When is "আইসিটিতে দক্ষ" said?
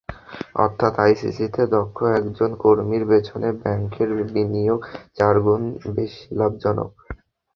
0.99-1.97